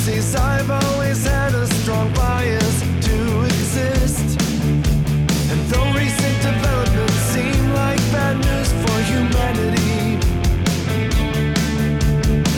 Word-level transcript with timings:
fantasies. 0.00 0.34
I've 0.34 0.70
always 0.70 1.24
had 1.24 1.54
a 1.54 1.66
strong 1.66 2.12
bias 2.14 2.80
to 3.06 3.44
exist. 3.44 4.40
And 5.50 5.60
though 5.70 5.92
recent 5.92 6.36
developments 6.42 7.14
seem 7.32 7.74
like 7.74 7.98
bad 8.12 8.36
news 8.36 8.72
for 8.82 8.98
humanity, 9.12 10.20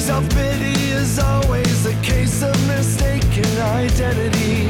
self 0.00 0.28
pity 0.30 0.90
is 0.90 1.18
always 1.18 1.86
a 1.86 1.94
case 2.02 2.42
of 2.42 2.54
mistaken 2.66 3.58
identity. 3.58 4.69